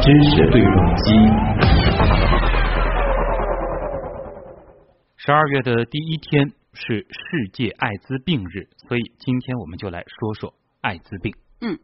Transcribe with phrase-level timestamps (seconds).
[0.00, 1.12] 知识对撞机。
[5.16, 11.34] 十二月的第一天是世界艾滋病日，所以今天我们就来说说艾滋病。
[11.60, 11.78] 嗯，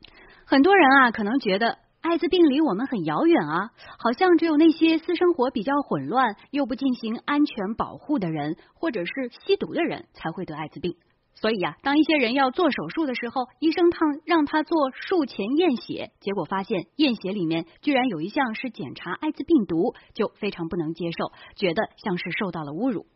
[0.45, 9.13] 很多人啊可能觉得艾滋病离我们很遥远啊，好像只有那些私生活比较混乱又不进行安全保护的人，或者是
[9.45, 10.97] 吸毒的人才会得艾滋病。
[11.41, 23.07] 所以啊，当一些人要做手术的时候，医生他让他做术前验血，结果发现验血里面居然有一项是检查艾滋病毒，就非常不能接受，觉得像是受到了侮辱。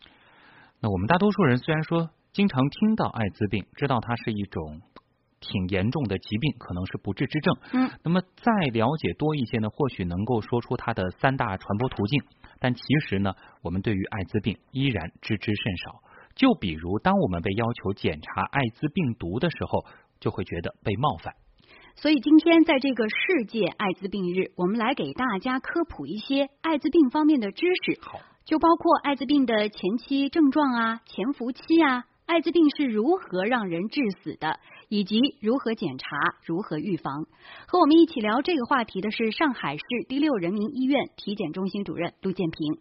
[0.81, 4.81] 那我们大多数人虽然说经常听到艾滋病，知道它是一种
[5.41, 7.57] 挺严重的疾病，可能是不治之症。
[7.73, 12.23] 嗯，那么再了解多一些呢，或许能够说出它的三大传播途径。
[12.61, 16.12] 但其实呢，我们对于艾滋病依然知之甚少。
[16.35, 19.85] 就比如，当我们被要求检查艾滋病毒的时候，
[20.21, 21.35] 就会觉得被冒犯。
[21.95, 28.01] 所以今天在这个世界艾滋病日，我们来给大家科普一些艾滋病方面的知识。
[28.01, 34.59] 好，就包括艾滋病的前期症状啊、潜伏期啊，艾滋病是如何让人致死的，
[34.89, 36.07] 以及如何检查、
[36.47, 37.27] 如何预防。
[37.67, 42.79] 和我们一起聊这个话题的是上海市第六人民医院体检中心主任陆建平。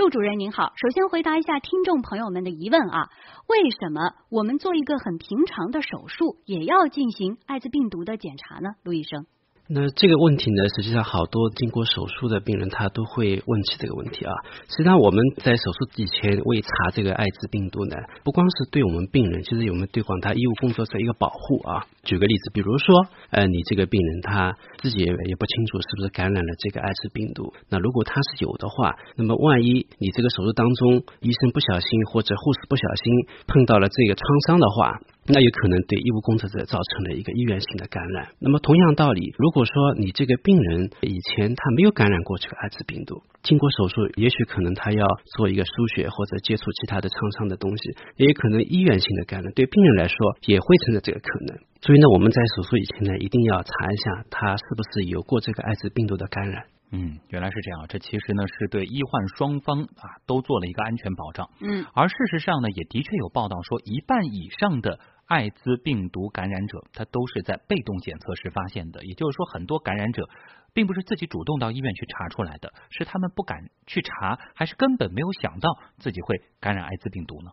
[0.00, 3.10] 陆主任您好，首先回答一下听众朋友们的疑问啊，
[3.46, 8.70] 为什么我们做一个很平常的手术也要进行艾滋病毒的检查呢？
[8.82, 9.26] 陆医生。
[9.72, 14.34] 那这个问题呢，实际上好多经过手术的病人他都会问起这个问题啊。
[14.66, 21.86] 实际上我们在手术以前为查这个艾滋病毒呢，不光是对我们病人，其实我们对广大医务工作者一个保护啊。
[22.02, 33.14] 举个例子，比如说，呃，你这个病人他自己也也不清楚是不是感染了这个艾滋病毒，那如果他是有的话，那么万一你这个手术当中医生不小心或者护士不小心
[33.46, 34.98] 碰到了这个创伤的话。
[35.26, 38.28] 那有可能对医务工作者造成了一个医源性的感染。
[38.40, 47.82] 那么同样道理，如果说你这个病人以前他没有感染过这个艾滋病毒，经过手术，也许可能他要做一个输血或者接触其他的创伤的东西，
[48.16, 50.16] 也有可能医源性的感染，对病人来说
[50.46, 51.58] 也会存在这个可能。
[51.80, 56.64] 所以呢，我们在手术以前呢，一定要查一下他是不是有过这个艾滋病毒的感染。
[56.92, 57.86] 嗯，原来是这样。
[57.88, 61.48] 这其实呢是对医患双方啊都做了一个安全保障。
[61.60, 69.04] 嗯，而事实上呢，也的确有报道说，一半以上的艾滋病毒感染者，他都是在被动检测时发现的。
[69.04, 70.28] 也就是说，很多感染者
[70.74, 77.52] 并不是自己主动到医院去查出来的，是他们不敢去查，还是根本没有想到自己会感染艾滋病毒呢？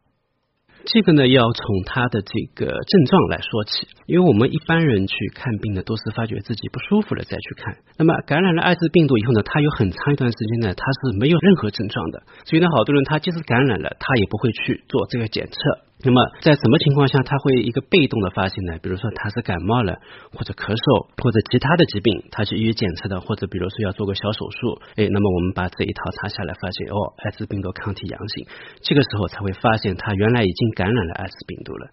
[0.86, 7.78] 这个呢，要从他的这个症状来说起，因为我们一般人去看病呢，都是发觉自己不舒服了再去看。
[7.98, 12.24] 那么感染了艾滋病毒以后呢，他有很长一段时间呢，他是没有任何症状的。
[12.46, 15.87] 所以呢，好多人他即使感染了，他也不会去做这个检测。
[16.04, 18.78] 那么在什么情况下他会一个被动的发现呢？
[18.84, 19.98] 比如说他是感冒了，
[20.32, 28.46] 或者咳嗽，或者其他的疾病，他去医院检测的，或者比如说要做个小手术，哎，那么我们把这一套查下来，发现哦，艾滋病毒抗体阳性，
[28.86, 31.90] 这个时候才会发现他原来已经感染了艾滋病毒了。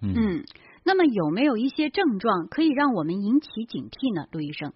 [0.00, 0.46] 嗯，
[0.86, 4.30] 那么有没有一些症状可以让我们引起警惕呢？
[4.30, 4.72] 陆医生。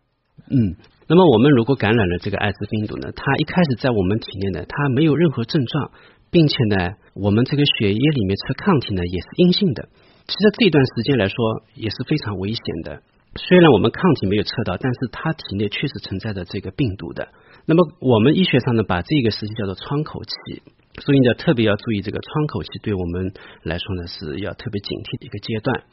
[0.51, 0.75] 嗯，
[1.07, 5.93] 那么我们如果感染了这个艾滋病毒呢，它一开始在我们体内呢，它没有任何症状。
[6.35, 9.87] 并且呢，我们这个血液里面测抗体呢也是阴性的。
[10.27, 11.37] 其实这段时间来说
[11.77, 13.03] 也是非常危险的。
[13.37, 17.29] 虽然我们抗体没有测到，但是它体内确实存在着这个病毒的。
[17.67, 20.63] 那么我们医学上呢，把这个时期叫做窗口期，
[20.99, 25.85] 所以呢特别要注意这个窗口期，对我们来说呢是要特别警惕的一个阶段。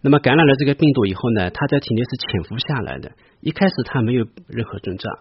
[0.00, 5.14] 那么感染了这个病毒以后呢，它在体内是潜伏下来的，一开始它没有任何症状，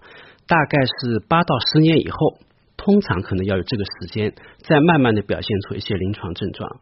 [0.47, 2.17] 大概是八到十年以后。
[2.77, 6.79] 通常可能要有这个时间，再慢慢的表现出一些临床症状。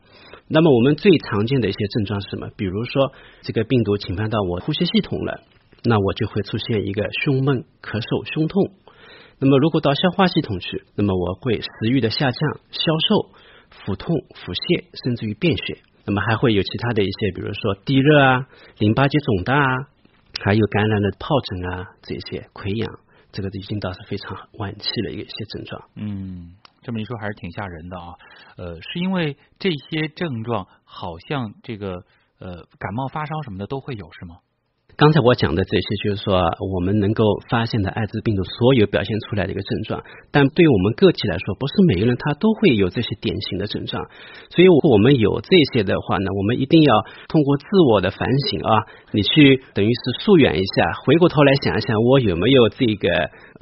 [0.48, 2.50] 那么我们最常见的一些症状是什么？
[2.58, 3.12] 比如说
[3.42, 5.42] 这个病毒侵犯到我呼吸系统了，
[5.84, 8.72] 那我就会出现一个胸闷、咳嗽、胸痛。
[9.40, 12.40] 那么如果到消化系统去，那么我会食欲的下降、
[12.72, 13.30] 消瘦、
[13.70, 15.80] 腹痛、腹泻，甚至于便血。
[16.06, 19.88] 那么还会有其他的一些，比如说低热啊、淋巴结肿大啊，
[20.44, 23.00] 还有感染的疱疹啊这些溃疡。
[23.34, 25.90] 这个已经倒是非常晚期的一个一些症状。
[25.96, 28.14] 嗯，这么一说还是挺吓人的啊。
[28.56, 32.06] 呃，是因为这些症状好像这个
[32.40, 34.38] 呃感冒发烧什么的都会有是吗？
[34.96, 36.38] 刚才我讲的这些，就是说
[36.74, 44.06] 我们能够发现的艾滋病毒所有表现出来的一个症状，但对于我们个体来说，不是每个人他都会有这些典型的症状。
[44.52, 46.94] 所以，我们有这些的话呢，我们一定要
[47.28, 48.70] 通过自我的反省啊，
[49.12, 53.10] 你去等于是溯源一下，回过头来想一想，我有没有这个。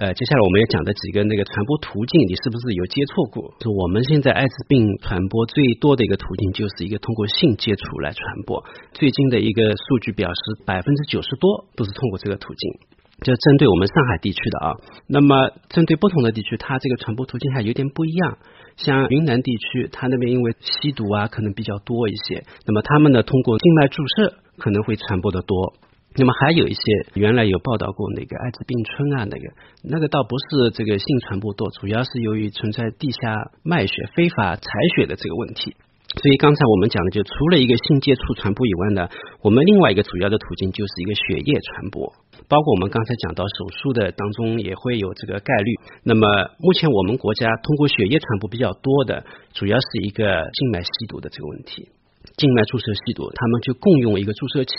[0.01, 3.53] 呃，接下来我们要讲的几个那个传播途径，你是不是有接触过？
[3.59, 8.63] 就我们现在艾滋病传播最多的一个途径，就是一个通过性接触来传播。
[8.93, 12.73] 最近的一个数据表示，百分之九九十多都是通过这个途径。
[13.21, 14.73] 就针对我们上海地区的啊，
[15.05, 18.39] 那么针对不同的地区，它这个传播途径还有点不一样。
[18.77, 25.75] 像云南地区，它那边因为吸毒啊可能比较多一些，那么他们呢通过静脉注射可能会传播的多。
[26.15, 26.81] 那么还有一些
[27.13, 29.53] 原来有报道过那个艾滋病村啊，那个
[29.83, 34.63] 那个倒不是这个性传播多，主要是由于存在地下卖血、非法采
[34.95, 35.75] 血的这个问题。
[36.11, 39.07] 所以刚才我们讲的，就除了一个性接触传播以外呢，
[39.41, 42.13] 我们另外一个主要的途径就是一个血液传播，
[42.49, 45.71] 包括我们刚才讲到手术的当中也会有这个概率。
[46.03, 46.27] 那么
[46.59, 49.23] 目前我们国家通过血液传播比较多的，
[49.53, 51.87] 主要是一个静脉吸毒的这个问题，
[52.35, 54.73] 静脉注射吸毒，他们就共用一个注射器。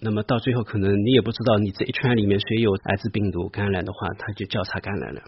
[0.00, 5.20] 那么到最后可能你也不知道你这一圈里面谁有艾滋病毒感染的话，他就交叉感染了。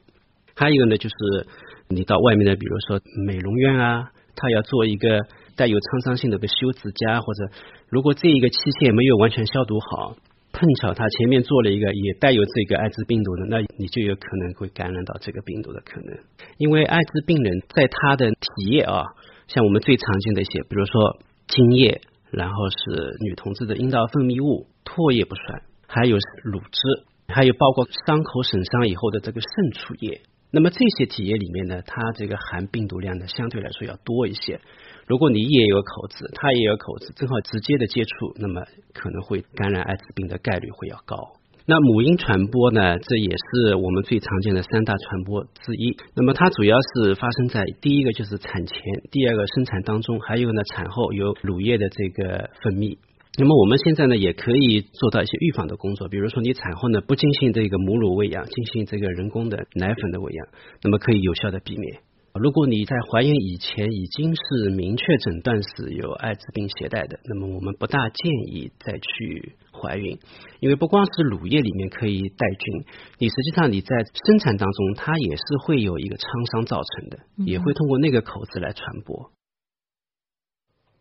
[0.56, 1.46] 还有一个呢，就是
[1.88, 5.19] 你到外面的，比如说美容院啊，他要做一个
[5.56, 7.50] 带有创伤性的个修指甲，或者
[7.88, 10.16] 如果这一个器械没有完全消毒好，
[10.52, 16.19] 碰巧他前面做了一个也带有这个艾滋病毒的，那你就有可能会感染到这个病毒的可能。
[16.58, 19.04] 因为艾滋病人在他的体液啊，
[19.49, 21.19] 像我们最常见的一些，比如说
[21.49, 22.00] 精液。
[22.32, 26.81] 然后是女同志的阴道分泌物、唾液不算，还有乳汁，
[27.28, 30.22] 还有包括伤口损伤以后的这个渗出液。
[30.52, 34.60] 那么这些体液里面呢，它这个含病毒量呢相对来说要多一些。
[35.06, 38.62] 如果你也有口子，他也有口子，正好直接的接触，那么
[38.94, 41.16] 可能会感染艾滋病的概率会要高。
[41.64, 42.99] 那母婴传播呢？
[42.99, 45.96] 这也是我们最常见的三大传播之一。
[46.16, 48.76] 那么它主要是发生在第一个就是产前，
[49.10, 52.98] 第二个生产当中，还有呢产后有乳液的这个分泌。
[53.38, 60.49] 那么我们现在呢也可以做到一些预防的工作，比如说你产后呢不进行这个母乳喂养，进行这个人工的奶粉的喂养，
[60.82, 62.02] 那么可以有效的避免。
[62.34, 70.19] 如果你在怀孕以前已经是明确诊断是有艾滋病携带的，那么我们不大建议再去怀孕，
[70.61, 72.84] 因为不光是乳液里面可以带菌，
[73.19, 73.88] 你实际上你在
[74.26, 79.31] 生产当中它也是会有一个创伤造成的，也会通过那个口子来传播。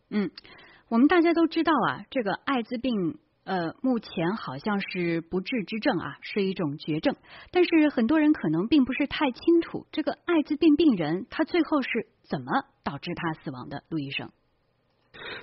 [0.10, 0.32] 嗯，
[0.92, 3.16] 我们大家都知道啊，这个艾滋病。
[3.44, 7.16] 呃，目前好像是不治之症啊，是一种绝症。
[7.50, 11.90] 但是很多人可能并不是太清楚，这个艾滋病病人他最后是
[12.30, 12.52] 怎么
[12.84, 13.84] 导致他死亡的？
[13.90, 14.30] 陆医生，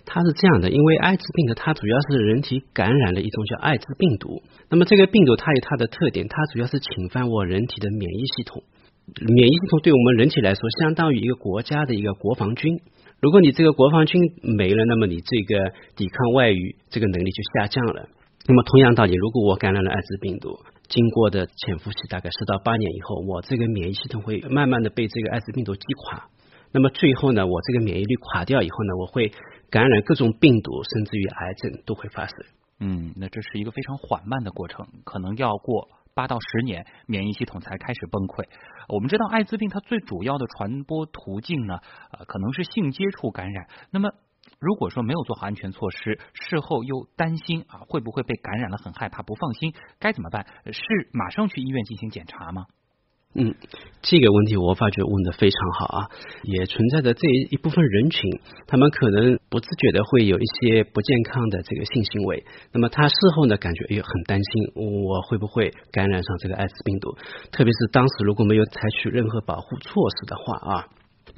[0.04, 4.42] 他是这样的，因为艾滋病的它主要是人体感染了一种叫艾滋病毒。
[4.68, 8.62] 那么这个病毒它有它的特点，它主要是侵犯我人体的免疫系统。
[9.06, 12.80] 免疫系统对我们人体来说，相当于一个国家的一个国防军。
[13.20, 18.08] 如果你这个国防军没了，那么你这个抵抗外语这个能力就下降了。
[18.46, 26.28] 那么同样道理，如果我感染了艾滋病毒，经过的潜伏期大概十到八年以后，我这个免疫系统会慢慢的被这个艾滋病毒击垮。
[26.70, 29.32] 那么最后呢，我这个免疫力垮掉以后呢，我会
[29.68, 32.36] 感染各种病毒，甚至于癌症都会发生。
[32.80, 35.88] 嗯，那这是一个非常缓慢的过程，可能要过。
[36.18, 38.44] 八到十年，免疫系统才开始崩溃。
[38.88, 41.78] 我们知道，艾滋病它最主要的传播途径呢，
[42.10, 43.68] 呃，可能是性接触感染。
[43.92, 44.10] 那么，
[44.58, 50.44] 如果说没有做好安全措施，事后又担心啊会不会被感染了，很害怕，不放心，该怎么办？
[50.72, 50.82] 是
[51.12, 52.66] 马上去医院进行检查吗？
[53.38, 53.54] 嗯，
[54.02, 56.10] 这个问题我发觉问的非常好啊，
[56.42, 67.16] 也存在着这一部分人群，他们可能不自觉的会有一些不健康的这个性行为，那么他事后呢感觉也很担心，我会不会感染上这个艾滋病毒？
[67.52, 70.86] 特别是当时如果没有采取任何保护措施的话啊。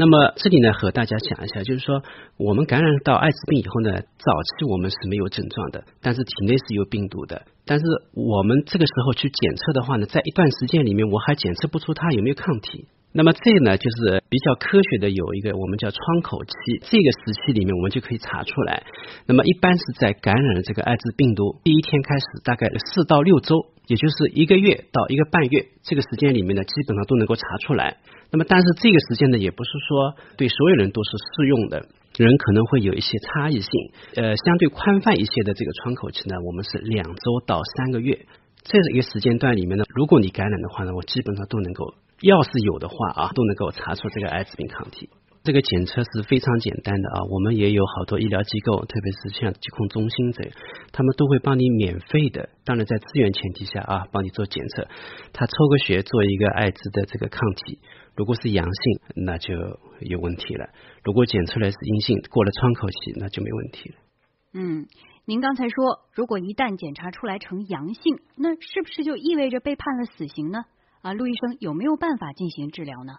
[0.00, 2.02] 那么这里呢，和大家讲一下，就是说
[2.38, 7.42] 我们感染到艾滋病以后呢，早期我们是没有症状的，但是体内是有病毒的。
[7.66, 12.88] 但是我们这个时候去检测的话呢，在一段时间里面，我还检测不出它有没有抗体。
[13.12, 18.84] 那么这呢，就是比较科学的有一个我们叫窗口期，这个时期里面我们就可以查出来。
[19.26, 27.98] 那么一般是在感染了这个艾滋病毒第一天开始，大概四到六周，也就是一个月到一个半月这个时间里面呢，基本上都能够查出来。
[28.30, 31.82] 那么但是这个时间呢，也不是说对所有人都是适用的，
[32.16, 33.72] 人可能会有一些差异性。
[34.14, 38.26] 呃，相对宽泛一些的这个窗口期呢，我们是两周到三个月，
[38.62, 41.94] 这一个时间段里面呢，如果你感染的话呢，我基本上都能够。
[42.22, 45.08] 要是有的话啊，都能够查出这个艾滋病抗体。
[45.42, 50.52] 这个检测是非常简单的啊，我们也有好多医疗机构，特别是像疾控中心这样，
[50.92, 54.86] 他们都会帮你免费的，当然在资源前提下啊，帮你做检测。
[55.32, 57.80] 他抽个血做一个艾滋的这个抗体，
[58.14, 59.54] 如果是阳性，那就
[60.00, 60.68] 有问题了；
[61.02, 63.94] 如果检出来是阴性，过了窗口期，那就没问题了。
[64.52, 64.86] 嗯，
[65.24, 70.64] 您刚才说，如果一旦检查出来呈阳性，那是不是就意味着被判了死刑呢？
[71.00, 73.14] 啊，陆医生有没有办法进行治疗呢？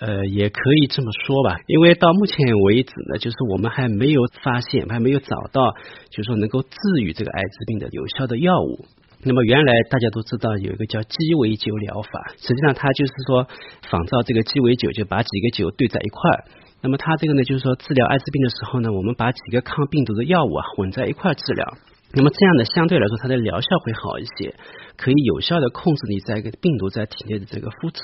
[0.00, 2.36] 呃，也可以这么说吧，因为到目前
[2.66, 5.72] 为止呢，就是我们还没有发现，还没有找到，
[6.10, 8.86] 就是说能够治愈这个艾滋病的有效的药物。
[9.22, 13.48] 那么原来大家都知道有一个叫鸡尾酒疗法，实际上它就是说
[13.88, 16.44] 仿照这个鸡尾酒，就把几个酒兑在一块儿。
[16.82, 21.74] 那么它这个呢，就是说治疗艾滋病的时候呢，我们把几个抗病毒的药物啊混在一块儿治疗。
[22.16, 24.54] 那么这样的，相对来说它的疗效会好一些，
[24.96, 28.00] 可以有效的控制你在一个病毒在体内的这个复制。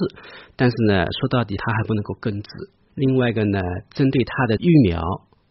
[0.57, 2.49] 但是呢，说到底它还不能够根治。
[2.97, 5.01] 另外一个呢，针对它的疫苗，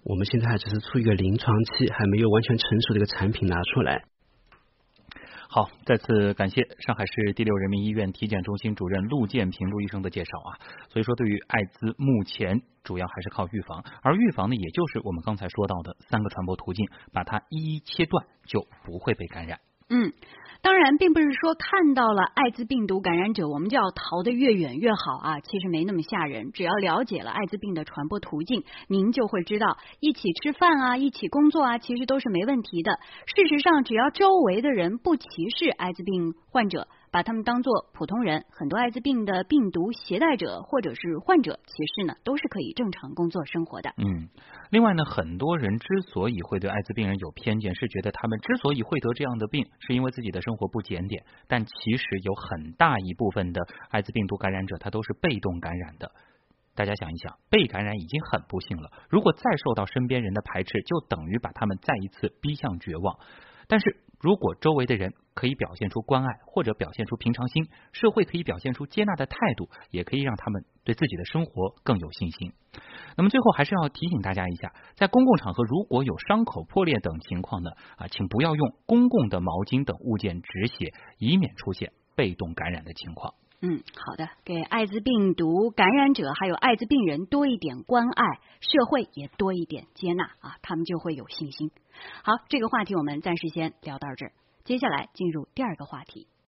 [0.03, 4.03] 我们现在还只是处于一个临床期，还没有完全成熟的一个产品拿出来。
[5.51, 10.59] 好，再次感谢上海市第六人民医院体检中心主任陆建平陆医生的介绍啊。
[10.89, 19.59] 所以说，对于艾滋，目前主要还是靠预防，而预防呢，也就是我们刚才说到的三个传播途径，把它一一切断，就不会被感染。
[19.89, 20.13] 嗯。
[20.61, 25.39] 当然，并不是说看到了艾滋病毒感染者，我们就要逃得越远越好啊！
[25.39, 32.99] 其实没那么吓人，只要了解了艾滋病的传播途径，您就会知道，一起吃饭啊，一起工作啊，其实都是没问题的。
[33.25, 35.25] 事实上，只要周围的人不歧
[35.57, 36.87] 视艾滋病患者。
[37.11, 43.93] 把他们当做普通人，很多艾滋病的病毒携带者或者是患者，其实呢都是可以正常工作生活的。
[43.97, 44.29] 嗯，
[44.69, 51.23] 另外呢，很多人之所以会对艾滋病人有偏见，是觉得他们之所以会得这样的病，是因为自己的生活不检点。
[51.47, 56.11] 但其实有很大一部分的艾滋病毒感染者，他都是被动感染的。
[56.75, 63.19] 大家想一想，被感染已经很不幸了，如果再受到身边人的排斥，就等于把他们再一次逼向绝望。
[63.67, 72.51] 但是如果周围的人可以表现出关爱，或者表现出平常心，社会可以表现出接纳的态度，也可以让他们对自己的生活更有信心。
[73.15, 83.35] 那么最后还是要提醒大家一下，在公共场合如果有伤口破裂等情况呢，啊，请不要用公共的毛巾等物件止血，以免出现被动感染的情况。
[83.61, 91.69] 嗯，好的，给艾滋病毒感染者还有艾滋病人多一点关爱，社会也多一点接纳啊，他们就会有信心。
[92.23, 94.31] 好，这个话题我们暂时先聊到这儿，
[94.63, 96.29] 接下来进入第二个话题。